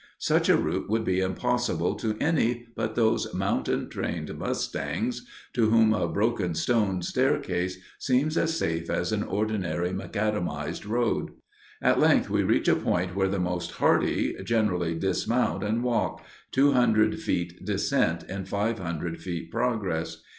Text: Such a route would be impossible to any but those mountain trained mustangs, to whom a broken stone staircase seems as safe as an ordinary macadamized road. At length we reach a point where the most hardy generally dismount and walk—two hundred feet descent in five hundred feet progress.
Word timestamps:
Such 0.17 0.49
a 0.49 0.57
route 0.57 0.89
would 0.89 1.03
be 1.05 1.19
impossible 1.19 1.93
to 1.97 2.17
any 2.19 2.65
but 2.75 2.95
those 2.95 3.31
mountain 3.35 3.87
trained 3.87 4.35
mustangs, 4.35 5.27
to 5.53 5.69
whom 5.69 5.93
a 5.93 6.07
broken 6.07 6.55
stone 6.55 7.03
staircase 7.03 7.77
seems 7.99 8.35
as 8.35 8.57
safe 8.57 8.89
as 8.89 9.11
an 9.11 9.21
ordinary 9.21 9.91
macadamized 9.93 10.87
road. 10.87 11.33
At 11.83 11.99
length 11.99 12.31
we 12.31 12.41
reach 12.41 12.67
a 12.67 12.75
point 12.75 13.15
where 13.15 13.29
the 13.29 13.37
most 13.37 13.73
hardy 13.73 14.33
generally 14.43 14.95
dismount 14.95 15.63
and 15.63 15.83
walk—two 15.83 16.71
hundred 16.71 17.19
feet 17.19 17.63
descent 17.63 18.23
in 18.23 18.45
five 18.45 18.79
hundred 18.79 19.21
feet 19.21 19.51
progress. 19.51 20.23